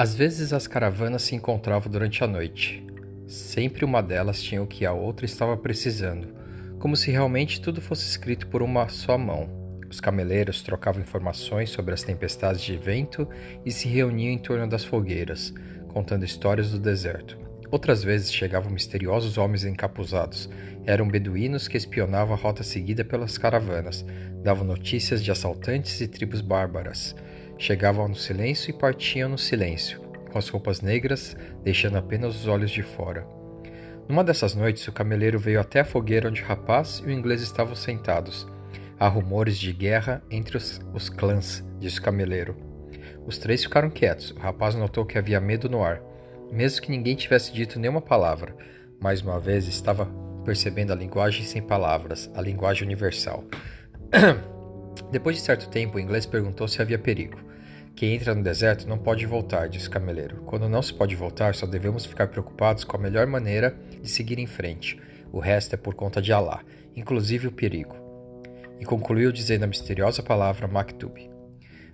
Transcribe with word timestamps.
Às 0.00 0.14
vezes 0.14 0.54
as 0.54 0.66
caravanas 0.66 1.20
se 1.20 1.34
encontravam 1.34 1.92
durante 1.92 2.24
a 2.24 2.26
noite. 2.26 2.82
Sempre 3.26 3.84
uma 3.84 4.02
delas 4.02 4.42
tinha 4.42 4.62
o 4.62 4.66
que 4.66 4.86
a 4.86 4.94
outra 4.94 5.26
estava 5.26 5.54
precisando, 5.58 6.28
como 6.78 6.96
se 6.96 7.10
realmente 7.10 7.60
tudo 7.60 7.82
fosse 7.82 8.08
escrito 8.08 8.46
por 8.46 8.62
uma 8.62 8.88
só 8.88 9.18
mão. 9.18 9.50
Os 9.90 10.00
cameleiros 10.00 10.62
trocavam 10.62 11.02
informações 11.02 11.68
sobre 11.68 11.92
as 11.92 12.02
tempestades 12.02 12.62
de 12.62 12.78
vento 12.78 13.28
e 13.62 13.70
se 13.70 13.88
reuniam 13.88 14.32
em 14.32 14.38
torno 14.38 14.66
das 14.66 14.84
fogueiras, 14.84 15.52
contando 15.88 16.24
histórias 16.24 16.70
do 16.70 16.78
deserto. 16.78 17.36
Outras 17.70 18.02
vezes 18.02 18.32
chegavam 18.32 18.72
misteriosos 18.72 19.36
homens 19.36 19.66
encapuzados. 19.66 20.48
Eram 20.86 21.06
beduínos 21.08 21.68
que 21.68 21.76
espionavam 21.76 22.32
a 22.32 22.38
rota 22.38 22.62
seguida 22.62 23.04
pelas 23.04 23.36
caravanas, 23.36 24.02
davam 24.42 24.64
notícias 24.64 25.22
de 25.22 25.30
assaltantes 25.30 26.00
e 26.00 26.08
tribos 26.08 26.40
bárbaras 26.40 27.14
Chegavam 27.60 28.08
no 28.08 28.16
silêncio 28.16 28.70
e 28.70 28.72
partiam 28.72 29.28
no 29.28 29.36
silêncio, 29.36 30.00
com 30.32 30.38
as 30.38 30.48
roupas 30.48 30.80
negras, 30.80 31.36
deixando 31.62 31.98
apenas 31.98 32.34
os 32.34 32.46
olhos 32.46 32.70
de 32.70 32.82
fora. 32.82 33.26
Numa 34.08 34.24
dessas 34.24 34.54
noites, 34.54 34.88
o 34.88 34.92
cameleiro 34.92 35.38
veio 35.38 35.60
até 35.60 35.80
a 35.80 35.84
fogueira 35.84 36.30
onde 36.30 36.40
o 36.40 36.46
rapaz 36.46 37.02
e 37.04 37.08
o 37.08 37.12
inglês 37.12 37.42
estavam 37.42 37.74
sentados. 37.74 38.48
Há 38.98 39.06
rumores 39.08 39.58
de 39.58 39.74
guerra 39.74 40.22
entre 40.30 40.56
os, 40.56 40.80
os 40.94 41.10
clãs, 41.10 41.62
disse 41.78 41.98
o 41.98 42.02
cameleiro. 42.02 42.56
Os 43.26 43.36
três 43.36 43.62
ficaram 43.62 43.90
quietos. 43.90 44.30
O 44.30 44.38
rapaz 44.38 44.74
notou 44.74 45.04
que 45.04 45.18
havia 45.18 45.38
medo 45.38 45.68
no 45.68 45.84
ar, 45.84 46.00
mesmo 46.50 46.80
que 46.80 46.90
ninguém 46.90 47.14
tivesse 47.14 47.52
dito 47.52 47.78
nenhuma 47.78 48.00
palavra. 48.00 48.56
Mais 48.98 49.20
uma 49.20 49.38
vez 49.38 49.68
estava 49.68 50.06
percebendo 50.46 50.94
a 50.94 50.96
linguagem 50.96 51.44
sem 51.44 51.60
palavras, 51.60 52.30
a 52.34 52.40
linguagem 52.40 52.84
universal. 52.84 53.44
Depois 55.12 55.36
de 55.36 55.42
certo 55.42 55.68
tempo, 55.68 55.98
o 55.98 56.00
inglês 56.00 56.24
perguntou 56.24 56.66
se 56.66 56.80
havia 56.80 56.98
perigo. 56.98 57.49
Quem 58.00 58.14
entra 58.14 58.34
no 58.34 58.42
deserto 58.42 58.88
não 58.88 58.96
pode 58.96 59.26
voltar, 59.26 59.68
disse 59.68 59.86
o 59.86 59.90
cameleiro. 59.90 60.36
Quando 60.46 60.70
não 60.70 60.80
se 60.80 60.90
pode 60.90 61.14
voltar, 61.14 61.54
só 61.54 61.66
devemos 61.66 62.06
ficar 62.06 62.28
preocupados 62.28 62.82
com 62.82 62.96
a 62.96 62.98
melhor 62.98 63.26
maneira 63.26 63.76
de 64.00 64.08
seguir 64.08 64.38
em 64.38 64.46
frente. 64.46 64.98
O 65.30 65.38
resto 65.38 65.74
é 65.74 65.76
por 65.76 65.94
conta 65.94 66.22
de 66.22 66.32
Alá, 66.32 66.62
inclusive 66.96 67.48
o 67.48 67.52
perigo. 67.52 67.94
E 68.80 68.86
concluiu 68.86 69.30
dizendo 69.30 69.64
a 69.64 69.66
misteriosa 69.66 70.22
palavra 70.22 70.66
Maktub. 70.66 71.30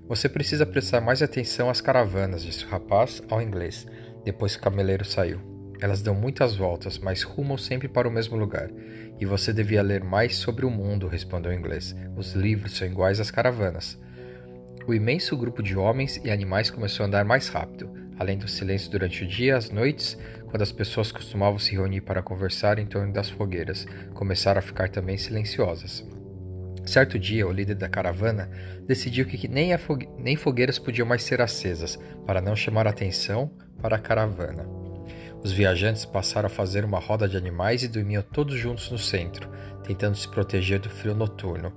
Você 0.07 0.29
precisa 0.29 0.65
prestar 0.65 1.01
mais 1.01 1.23
atenção 1.23 1.69
às 1.69 1.81
caravanas, 1.81 2.45
disse 2.45 2.65
o 2.65 2.69
rapaz 2.69 3.21
ao 3.29 3.43
inglês, 3.43 3.85
depois 4.25 4.55
que 4.55 4.61
o 4.61 4.63
cameleiro 4.63 5.05
saiu. 5.05 5.41
Elas 5.81 6.03
dão 6.03 6.15
muitas 6.15 6.55
voltas, 6.55 6.99
mas 7.01 7.25
rumam 7.25 7.59
sempre 7.59 7.89
para 7.89 8.07
o 8.07 8.13
mesmo 8.13 8.37
lugar. 8.37 8.71
E 9.19 9.27
você 9.27 9.53
devia 9.53 9.83
ler 9.83 10.05
mais 10.05 10.37
sobre 10.37 10.65
o 10.65 10.71
mundo, 10.71 11.09
respondeu 11.09 11.51
o 11.51 11.55
inglês. 11.55 11.97
Os 12.17 12.35
livros 12.35 12.77
são 12.77 12.87
iguais 12.87 13.19
às 13.19 13.33
caravanas. 13.33 13.99
O 14.87 14.95
imenso 14.95 15.37
grupo 15.37 15.65
de 15.65 15.77
homens 15.77 16.21
e 16.23 16.31
animais 16.31 16.71
começou 16.71 17.03
a 17.03 17.09
andar 17.09 17.25
mais 17.25 17.49
rápido, 17.49 17.91
além 18.17 18.39
do 18.39 18.47
silêncio 18.47 18.89
durante 18.89 19.25
o 19.25 19.27
dia, 19.27 19.57
as 19.57 19.69
noites, 19.69 20.17
quando 20.49 20.63
as 20.63 20.71
pessoas 20.71 21.11
costumavam 21.11 21.59
se 21.59 21.73
reunir 21.73 22.03
para 22.03 22.23
conversar 22.23 22.79
em 22.79 22.87
torno 22.87 23.13
das 23.13 23.29
fogueiras, 23.29 23.85
começaram 24.15 24.61
a 24.61 24.63
ficar 24.63 24.89
também 24.89 25.19
silenciosas. 25.19 26.07
Certo 26.85 27.19
dia, 27.19 27.49
o 27.49 27.53
líder 27.53 27.75
da 27.75 27.89
caravana 27.89 28.49
decidiu 28.87 29.27
que 29.27 29.49
nem, 29.49 29.77
fogue 29.77 30.09
nem 30.19 30.37
fogueiras 30.37 30.79
podiam 30.79 31.07
mais 31.07 31.25
ser 31.25 31.41
acesas, 31.41 31.99
para 32.25 32.41
não 32.41 32.55
chamar 32.55 32.87
atenção 32.87 33.51
para 33.83 33.97
a 33.97 34.01
caravana. 34.01 34.65
Os 35.43 35.51
viajantes 35.51 36.05
passaram 36.05 36.47
a 36.47 36.51
fazer 36.51 36.85
uma 36.85 37.01
roda 37.01 37.29
de 37.29 37.37
animais 37.37 37.83
e 37.83 37.89
dormiam 37.89 38.23
todos 38.23 38.57
juntos 38.57 38.89
no 38.89 38.99
centro, 38.99 39.51
tentando 39.83 40.17
se 40.17 40.29
proteger 40.29 40.79
do 40.79 40.89
frio 40.89 41.13
noturno, 41.15 41.73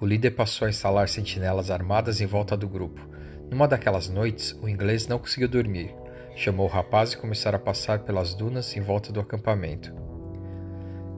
o 0.00 0.06
líder 0.06 0.32
passou 0.32 0.66
a 0.66 0.70
instalar 0.70 1.08
sentinelas 1.08 1.70
armadas 1.70 2.20
em 2.20 2.26
volta 2.26 2.56
do 2.56 2.68
grupo. 2.68 3.06
Numa 3.50 3.68
daquelas 3.68 4.08
noites, 4.08 4.52
o 4.60 4.68
inglês 4.68 5.06
não 5.06 5.18
conseguiu 5.18 5.48
dormir. 5.48 5.94
Chamou 6.34 6.66
o 6.66 6.70
rapaz 6.70 7.12
e 7.12 7.16
começaram 7.16 7.56
a 7.56 7.62
passar 7.62 8.00
pelas 8.00 8.34
dunas 8.34 8.76
em 8.76 8.80
volta 8.80 9.12
do 9.12 9.20
acampamento. 9.20 9.94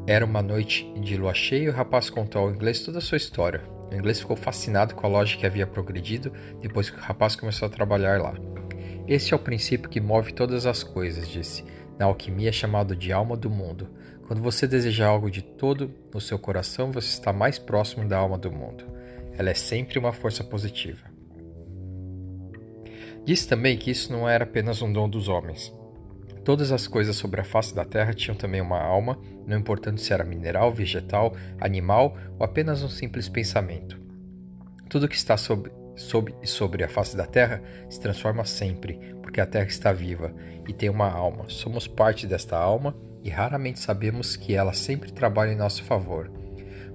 Era 0.07 0.25
uma 0.25 0.43
noite 0.43 0.93
de 1.01 1.17
lua 1.17 1.35
cheia 1.35 1.65
e 1.65 1.69
o 1.69 1.73
rapaz 1.73 2.11
contou 2.11 2.43
ao 2.43 2.51
inglês 2.51 2.81
toda 2.81 2.99
a 2.99 3.01
sua 3.01 3.17
história. 3.17 3.63
O 3.91 3.95
inglês 3.95 4.21
ficou 4.21 4.37
fascinado 4.37 4.95
com 4.95 5.07
a 5.07 5.11
loja 5.11 5.37
que 5.37 5.47
havia 5.47 5.67
progredido 5.67 6.33
depois 6.61 6.91
que 6.91 6.99
o 6.99 7.03
rapaz 7.03 7.35
começou 7.35 7.67
a 7.67 7.71
trabalhar 7.71 8.21
lá. 8.21 8.35
Este 9.09 9.33
é 9.33 9.37
o 9.37 9.41
princípio 9.41 9.89
que 9.89 10.01
move 10.01 10.33
todas 10.33 10.67
as 10.67 10.83
coisas, 10.83 11.29
disse. 11.29 11.65
Na 11.99 12.07
alquimia 12.07 12.51
é 12.51 12.53
chamado 12.53 12.95
de 12.95 13.13
alma 13.13 13.37
do 13.37 13.49
mundo. 13.49 13.89
Quando 14.27 14.43
você 14.43 14.67
deseja 14.67 15.07
algo 15.07 15.31
de 15.31 15.41
todo 15.41 15.95
o 16.13 16.21
seu 16.21 16.37
coração, 16.37 16.91
você 16.91 17.07
está 17.09 17.33
mais 17.33 17.61
próximo 17.61 18.09
da 18.09 18.19
alma 18.19 18.37
do 18.37 18.51
mundo. 18.51 18.85
Ela 19.39 19.51
é 19.51 19.55
sempre 19.55 20.01
uma 20.01 20.13
força 20.13 20.43
positiva. 20.43 21.05
Disse 23.25 23.47
também 23.47 23.79
que 23.79 23.91
isso 23.91 24.13
não 24.13 24.29
era 24.29 24.43
apenas 24.43 24.83
um 24.83 24.93
dom 24.93 25.09
dos 25.09 25.29
homens. 25.29 25.73
Todas 26.45 26.73
as 26.73 26.89
coisas 26.89 27.15
sobre 27.15 27.41
a 27.41 27.45
face 27.45 27.73
da 27.73 27.85
terra 27.85 28.13
tinham 28.13 28.37
também 28.37 28.61
uma 28.61 28.81
alma, 28.81 29.17
não 29.47 29.59
importando 29.59 30.01
se 30.01 30.13
era 30.13 30.25
mineral, 30.25 30.73
vegetal, 30.73 31.37
animal 31.61 32.17
ou 32.37 32.45
apenas 32.45 32.83
um 32.83 32.89
simples 32.89 33.29
pensamento. 33.29 34.01
Tudo 34.89 35.09
que 35.09 35.17
está 35.17 35.37
sob, 35.37 35.71
sob 35.95 36.35
e 36.43 36.49
sobre 36.49 36.83
a 36.83 36.89
face 36.89 37.17
da 37.17 37.27
terra 37.27 37.63
se 37.89 38.01
transforma 38.01 38.45
sempre, 38.45 39.15
porque 39.23 39.41
a 39.41 39.47
terra 39.47 39.67
está 39.67 39.93
viva 39.93 40.35
e 40.69 40.73
tem 40.73 40.89
uma 40.89 41.09
alma. 41.09 41.49
Somos 41.49 41.87
parte 41.87 42.27
desta 42.27 42.57
alma 42.57 43.06
e 43.27 43.29
raramente 43.29 43.81
sabemos 43.81 44.37
que 44.37 44.55
ela 44.55 44.73
sempre 44.73 45.11
trabalha 45.11 45.51
em 45.51 45.57
nosso 45.57 45.83
favor. 45.83 46.31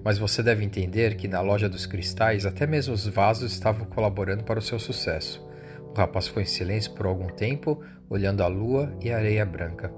Mas 0.02 0.18
você 0.18 0.42
deve 0.42 0.64
entender 0.64 1.18
que 1.18 1.28
na 1.28 1.42
loja 1.42 1.68
dos 1.68 1.86
cristais 1.86 2.46
até 2.46 2.66
mesmo 2.66 2.94
os 2.94 3.06
vasos 3.06 3.52
estavam 3.52 3.86
colaborando 3.86 4.42
para 4.42 4.58
o 4.58 4.62
seu 4.62 4.80
sucesso. 4.80 5.46
O 5.94 5.94
rapaz 5.94 6.30
foi 6.30 6.44
em 6.44 6.46
silêncio 6.46 6.94
por 6.94 7.06
algum 7.06 7.28
tempo, 7.28 7.84
olhando 8.10 8.44
a 8.44 8.48
lua 8.48 8.96
e 9.02 9.12
a 9.12 9.18
areia 9.18 9.46
branca. 9.46 9.94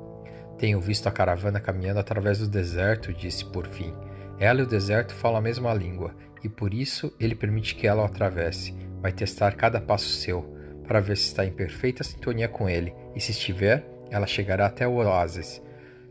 Tenho 0.58 0.82
visto 0.82 1.06
a 1.06 1.12
caravana 1.12 1.60
caminhando 1.60 2.00
através 2.00 2.40
do 2.40 2.48
deserto, 2.48 3.14
disse 3.14 3.46
por 3.46 3.68
fim. 3.68 3.94
Ela 4.40 4.62
e 4.62 4.64
o 4.64 4.68
deserto 4.68 5.14
falam 5.14 5.38
a 5.38 5.42
mesma 5.42 5.72
língua, 5.72 6.16
e 6.44 6.50
por 6.50 6.74
isso 6.74 7.14
ele 7.20 7.36
permite 7.36 7.76
que 7.76 7.86
ela 7.86 8.02
o 8.02 8.06
atravesse. 8.06 8.76
Vai 9.00 9.12
testar 9.12 9.54
cada 9.54 9.80
passo 9.80 10.10
seu, 10.10 10.42
para 10.88 11.00
ver 11.00 11.16
se 11.16 11.28
está 11.28 11.46
em 11.46 11.52
perfeita 11.52 12.04
sintonia 12.04 12.48
com 12.48 12.68
ele, 12.68 12.92
e 13.16 13.22
se 13.22 13.32
estiver, 13.32 13.86
ela 14.10 14.26
chegará 14.26 14.66
até 14.66 14.88
o 14.88 14.96
oásis. 14.96 15.62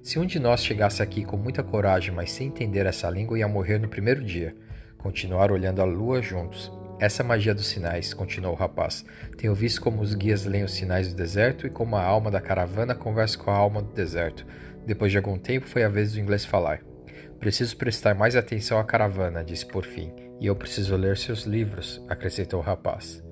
Se 0.03 0.19
um 0.19 0.27
de 0.27 0.41
nós 0.41 0.65
chegasse 0.65 1.01
aqui 1.01 1.25
com 1.25 1.37
muita 1.37 1.63
coragem, 1.63 2.13
mas 2.13 2.33
sem 2.33 2.49
entender 2.49 2.87
essa 2.87 3.09
língua, 3.09 3.39
ia 3.39 3.47
morrer 3.47 3.79
no 3.79 3.89
primeiro 3.89 4.21
dia. 4.23 4.53
Continuar 4.99 5.53
olhando 5.53 5.81
a 5.81 5.85
lua 5.85 6.21
juntos. 6.21 6.73
Essa 6.99 7.23
magia 7.23 7.55
dos 7.55 7.67
sinais, 7.69 8.13
continuou 8.13 8.53
o 8.53 8.59
rapaz. 8.59 9.05
Tenho 9.39 9.55
visto 9.55 9.81
como 9.81 10.03
os 10.03 10.15
guias 10.15 10.45
leem 10.45 10.65
os 10.65 10.73
sinais 10.73 11.09
do 11.09 11.17
deserto 11.17 11.69
e 11.69 11.71
como 11.71 11.95
a 11.95 12.03
alma 12.03 12.33
da 12.33 12.41
caravana 12.41 12.97
conversa 12.97 13.39
com 13.39 13.53
a 13.53 13.57
alma 13.57 13.81
do 13.81 13.93
deserto. 13.93 14.45
Depois 14.85 15.13
de 15.13 15.19
algum 15.19 15.39
tempo, 15.39 15.69
foi 15.69 15.85
a 15.85 15.89
vez 15.89 16.15
do 16.15 16.21
inglês 16.21 16.45
falar. 16.45 16.81
Preciso 17.39 17.77
prestar 17.77 18.15
mais 18.15 18.35
atenção 18.35 18.81
à 18.81 18.85
caravana, 18.85 19.45
disse 19.45 19.67
por 19.67 19.85
fim, 19.85 20.13
e 20.41 20.47
eu 20.47 20.57
preciso 20.57 20.97
ler 20.97 21.17
seus 21.17 21.45
livros, 21.45 22.05
acrescentou 22.09 22.59
o 22.59 22.63
rapaz. 22.63 23.23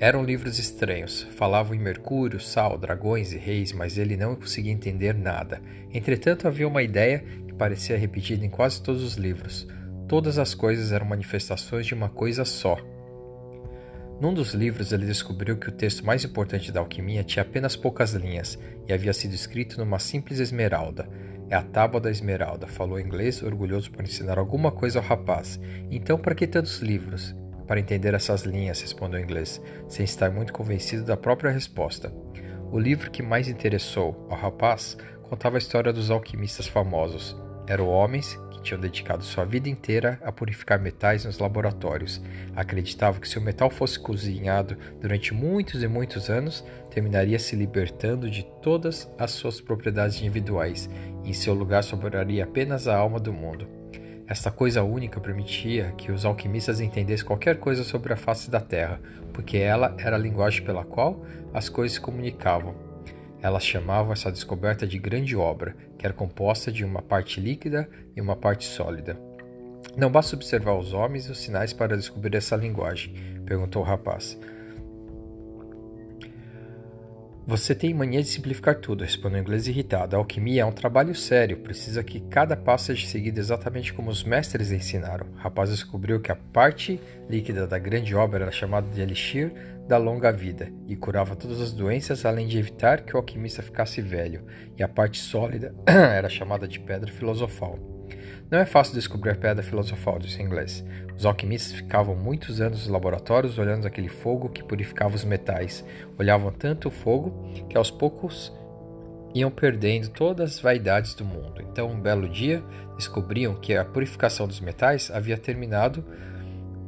Eram 0.00 0.24
livros 0.24 0.58
estranhos, 0.58 1.28
falavam 1.36 1.74
em 1.74 1.78
Mercúrio, 1.78 2.40
Sal, 2.40 2.78
dragões 2.78 3.34
e 3.34 3.36
reis, 3.36 3.70
mas 3.70 3.98
ele 3.98 4.16
não 4.16 4.34
conseguia 4.34 4.72
entender 4.72 5.14
nada. 5.14 5.60
Entretanto, 5.92 6.48
havia 6.48 6.66
uma 6.66 6.82
ideia 6.82 7.18
que 7.46 7.52
parecia 7.52 7.98
repetida 7.98 8.42
em 8.42 8.48
quase 8.48 8.82
todos 8.82 9.02
os 9.02 9.16
livros. 9.16 9.68
Todas 10.08 10.38
as 10.38 10.54
coisas 10.54 10.90
eram 10.90 11.04
manifestações 11.04 11.84
de 11.84 11.92
uma 11.92 12.08
coisa 12.08 12.46
só. 12.46 12.78
Num 14.18 14.32
dos 14.32 14.54
livros, 14.54 14.90
ele 14.90 15.04
descobriu 15.04 15.58
que 15.58 15.68
o 15.68 15.72
texto 15.72 16.02
mais 16.04 16.24
importante 16.24 16.72
da 16.72 16.80
alquimia 16.80 17.22
tinha 17.22 17.42
apenas 17.42 17.76
poucas 17.76 18.14
linhas 18.14 18.58
e 18.88 18.94
havia 18.94 19.12
sido 19.12 19.34
escrito 19.34 19.78
numa 19.78 19.98
simples 19.98 20.40
esmeralda. 20.40 21.06
É 21.50 21.54
a 21.54 21.62
tábua 21.62 22.00
da 22.00 22.10
esmeralda, 22.10 22.66
falou 22.66 22.98
em 22.98 23.04
inglês, 23.04 23.42
orgulhoso 23.42 23.90
por 23.90 24.02
ensinar 24.02 24.38
alguma 24.38 24.72
coisa 24.72 24.98
ao 24.98 25.04
rapaz. 25.04 25.60
Então, 25.90 26.16
para 26.16 26.34
que 26.34 26.46
tantos 26.46 26.80
livros? 26.80 27.34
Para 27.70 27.78
entender 27.78 28.14
essas 28.14 28.42
linhas, 28.42 28.80
respondeu 28.80 29.20
o 29.20 29.22
inglês, 29.22 29.62
sem 29.86 30.04
estar 30.04 30.28
muito 30.28 30.52
convencido 30.52 31.04
da 31.04 31.16
própria 31.16 31.52
resposta. 31.52 32.12
O 32.68 32.76
livro 32.76 33.12
que 33.12 33.22
mais 33.22 33.46
interessou 33.46 34.26
ao 34.28 34.36
rapaz 34.36 34.98
contava 35.22 35.56
a 35.56 35.58
história 35.60 35.92
dos 35.92 36.10
alquimistas 36.10 36.66
famosos. 36.66 37.40
Eram 37.68 37.86
homens 37.86 38.36
que 38.50 38.60
tinham 38.60 38.80
dedicado 38.80 39.22
sua 39.22 39.44
vida 39.44 39.68
inteira 39.68 40.18
a 40.24 40.32
purificar 40.32 40.80
metais 40.80 41.24
nos 41.24 41.38
laboratórios. 41.38 42.20
Acreditavam 42.56 43.20
que 43.20 43.28
se 43.28 43.38
o 43.38 43.40
metal 43.40 43.70
fosse 43.70 44.00
cozinhado 44.00 44.76
durante 45.00 45.32
muitos 45.32 45.80
e 45.80 45.86
muitos 45.86 46.28
anos, 46.28 46.64
terminaria 46.90 47.38
se 47.38 47.54
libertando 47.54 48.28
de 48.28 48.44
todas 48.60 49.08
as 49.16 49.30
suas 49.30 49.60
propriedades 49.60 50.20
individuais, 50.20 50.90
e 51.22 51.30
em 51.30 51.32
seu 51.32 51.54
lugar 51.54 51.84
sobraria 51.84 52.42
apenas 52.42 52.88
a 52.88 52.96
alma 52.96 53.20
do 53.20 53.32
mundo. 53.32 53.79
Esta 54.30 54.48
coisa 54.48 54.84
única 54.84 55.18
permitia 55.18 55.92
que 55.98 56.12
os 56.12 56.24
alquimistas 56.24 56.80
entendessem 56.80 57.26
qualquer 57.26 57.58
coisa 57.58 57.82
sobre 57.82 58.12
a 58.12 58.16
face 58.16 58.48
da 58.48 58.60
Terra, 58.60 59.00
porque 59.32 59.56
ela 59.56 59.92
era 59.98 60.14
a 60.14 60.18
linguagem 60.20 60.62
pela 60.62 60.84
qual 60.84 61.26
as 61.52 61.68
coisas 61.68 61.96
se 61.96 62.00
comunicavam. 62.00 62.76
Elas 63.42 63.64
chamavam 63.64 64.12
essa 64.12 64.30
descoberta 64.30 64.86
de 64.86 65.00
grande 65.00 65.34
obra, 65.34 65.74
que 65.98 66.06
era 66.06 66.14
composta 66.14 66.70
de 66.70 66.84
uma 66.84 67.02
parte 67.02 67.40
líquida 67.40 67.90
e 68.14 68.20
uma 68.20 68.36
parte 68.36 68.66
sólida. 68.66 69.18
Não 69.96 70.12
basta 70.12 70.36
observar 70.36 70.74
os 70.74 70.92
homens 70.92 71.26
e 71.26 71.32
os 71.32 71.40
sinais 71.40 71.72
para 71.72 71.96
descobrir 71.96 72.36
essa 72.36 72.54
linguagem? 72.54 73.12
perguntou 73.44 73.82
o 73.82 73.84
rapaz. 73.84 74.38
Você 77.50 77.74
tem 77.74 77.92
mania 77.92 78.22
de 78.22 78.28
simplificar 78.28 78.76
tudo, 78.76 79.02
respondeu 79.02 79.40
o 79.40 79.42
inglês 79.42 79.66
irritado. 79.66 80.14
A 80.14 80.20
alquimia 80.20 80.62
é 80.62 80.64
um 80.64 80.70
trabalho 80.70 81.16
sério, 81.16 81.56
precisa 81.56 82.00
que 82.04 82.20
cada 82.20 82.56
passo 82.56 82.84
seja 82.84 83.08
seguido 83.08 83.40
exatamente 83.40 83.92
como 83.92 84.08
os 84.08 84.22
mestres 84.22 84.70
ensinaram. 84.70 85.26
O 85.32 85.36
rapaz 85.36 85.68
descobriu 85.68 86.20
que 86.20 86.30
a 86.30 86.36
parte 86.36 87.00
líquida 87.28 87.66
da 87.66 87.76
grande 87.76 88.14
obra 88.14 88.44
era 88.44 88.52
chamada 88.52 88.88
de 88.88 89.00
elixir 89.00 89.52
da 89.88 89.96
longa 89.96 90.30
vida 90.30 90.72
e 90.86 90.94
curava 90.94 91.34
todas 91.34 91.60
as 91.60 91.72
doenças, 91.72 92.24
além 92.24 92.46
de 92.46 92.56
evitar 92.56 93.00
que 93.00 93.14
o 93.14 93.16
alquimista 93.16 93.64
ficasse 93.64 94.00
velho, 94.00 94.44
e 94.78 94.82
a 94.84 94.88
parte 94.88 95.18
sólida 95.18 95.74
era 95.84 96.28
chamada 96.28 96.68
de 96.68 96.78
pedra 96.78 97.10
filosofal. 97.10 97.99
Não 98.50 98.58
é 98.58 98.66
fácil 98.66 98.94
descobrir 98.94 99.30
a 99.30 99.34
pedra 99.36 99.62
filosofal, 99.62 100.18
disse 100.18 100.40
em 100.40 100.46
inglês. 100.46 100.84
Os 101.16 101.26
alquimistas 101.26 101.72
ficavam 101.72 102.14
muitos 102.16 102.60
anos 102.60 102.80
nos 102.80 102.88
laboratórios 102.88 103.58
olhando 103.58 103.86
aquele 103.86 104.08
fogo 104.08 104.48
que 104.48 104.62
purificava 104.62 105.14
os 105.14 105.24
metais. 105.24 105.84
Olhavam 106.18 106.50
tanto 106.50 106.88
o 106.88 106.90
fogo 106.90 107.52
que 107.68 107.76
aos 107.76 107.90
poucos 107.90 108.52
iam 109.34 109.50
perdendo 109.50 110.08
todas 110.08 110.54
as 110.54 110.60
vaidades 110.60 111.14
do 111.14 111.24
mundo. 111.24 111.62
Então, 111.62 111.88
um 111.88 112.00
belo 112.00 112.28
dia, 112.28 112.62
descobriam 112.96 113.54
que 113.54 113.76
a 113.76 113.84
purificação 113.84 114.46
dos 114.46 114.60
metais 114.60 115.10
havia 115.10 115.38
terminado 115.38 116.04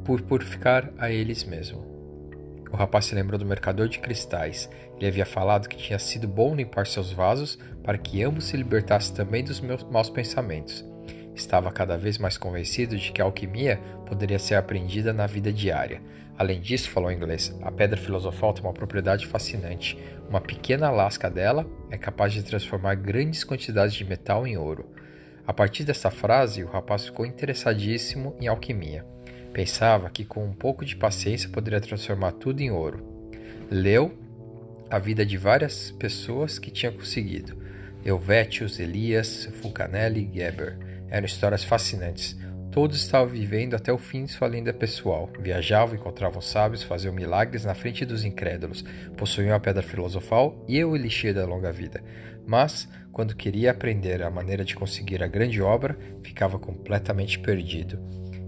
por 0.03 0.21
purificar 0.21 0.91
a 0.97 1.09
eles 1.09 1.43
mesmos. 1.43 1.81
O 2.71 2.75
rapaz 2.75 3.05
se 3.05 3.15
lembrou 3.15 3.37
do 3.37 3.45
mercador 3.45 3.87
de 3.87 3.99
cristais. 3.99 4.67
Ele 4.97 5.07
havia 5.07 5.25
falado 5.25 5.69
que 5.69 5.77
tinha 5.77 5.99
sido 5.99 6.27
bom 6.27 6.55
limpar 6.55 6.87
seus 6.87 7.11
vasos 7.11 7.57
para 7.83 7.99
que 7.99 8.23
ambos 8.23 8.45
se 8.45 8.57
libertassem 8.57 9.15
também 9.15 9.43
dos 9.43 9.61
meus 9.61 9.83
maus 9.83 10.09
pensamentos. 10.09 10.83
Estava 11.35 11.71
cada 11.71 11.97
vez 11.97 12.17
mais 12.17 12.37
convencido 12.37 12.95
de 12.95 13.11
que 13.11 13.21
a 13.21 13.25
alquimia 13.25 13.79
poderia 14.05 14.37
ser 14.37 14.55
aprendida 14.55 15.11
na 15.11 15.25
vida 15.25 15.51
diária. 15.51 16.01
Além 16.37 16.59
disso, 16.59 16.89
falou 16.89 17.11
em 17.11 17.15
inglês, 17.15 17.55
a 17.61 17.71
pedra 17.71 17.97
filosofal 17.97 18.53
tem 18.53 18.63
uma 18.63 18.73
propriedade 18.73 19.27
fascinante. 19.27 19.97
Uma 20.29 20.41
pequena 20.41 20.89
lasca 20.89 21.29
dela 21.29 21.65
é 21.91 21.97
capaz 21.97 22.33
de 22.33 22.43
transformar 22.43 22.95
grandes 22.95 23.43
quantidades 23.43 23.95
de 23.95 24.05
metal 24.05 24.45
em 24.47 24.57
ouro. 24.57 24.85
A 25.45 25.53
partir 25.53 25.83
dessa 25.83 26.09
frase, 26.09 26.63
o 26.63 26.67
rapaz 26.67 27.05
ficou 27.05 27.25
interessadíssimo 27.25 28.35
em 28.39 28.47
alquimia. 28.47 29.05
Pensava 29.51 30.09
que 30.09 30.25
com 30.25 30.43
um 30.43 30.53
pouco 30.53 30.83
de 30.85 30.95
paciência 30.95 31.49
poderia 31.49 31.81
transformar 31.81 32.31
tudo 32.33 32.61
em 32.61 32.71
ouro. 32.71 33.29
Leu 33.69 34.17
a 34.89 34.97
vida 34.97 35.25
de 35.25 35.37
várias 35.37 35.91
pessoas 35.91 36.57
que 36.57 36.71
tinham 36.71 36.93
conseguido. 36.93 37.57
Helvétius, 38.05 38.79
Elias, 38.79 39.45
Fulcanelli 39.61 40.29
Geber 40.33 40.77
eram 41.13 41.27
histórias 41.27 41.63
fascinantes. 41.63 42.35
Todos 42.71 42.97
estavam 42.97 43.27
vivendo 43.27 43.75
até 43.75 43.93
o 43.93 43.99
fim 43.99 44.25
de 44.25 44.31
sua 44.31 44.47
lenda 44.47 44.73
pessoal. 44.73 45.29
Viajavam, 45.39 45.95
encontravam 45.95 46.41
sábios, 46.41 46.81
faziam 46.81 47.13
milagres 47.13 47.63
na 47.63 47.75
frente 47.75 48.03
dos 48.03 48.25
incrédulos, 48.25 48.83
possuíam 49.15 49.55
a 49.55 49.59
pedra 49.59 49.83
filosofal 49.83 50.65
e 50.67 50.83
o 50.83 50.95
elixir 50.95 51.31
da 51.35 51.45
longa 51.45 51.71
vida. 51.71 52.03
Mas, 52.47 52.89
quando 53.11 53.35
queria 53.35 53.69
aprender 53.69 54.23
a 54.23 54.31
maneira 54.31 54.65
de 54.65 54.73
conseguir 54.73 55.21
a 55.21 55.27
grande 55.27 55.61
obra, 55.61 55.95
ficava 56.23 56.57
completamente 56.57 57.37
perdido. 57.37 57.99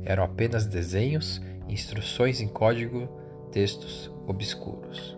Eram 0.03 0.23
apenas 0.23 0.65
desenhos, 0.65 1.39
instruções 1.69 2.41
em 2.41 2.47
código, 2.47 3.07
textos 3.51 4.11
obscuros. 4.25 5.15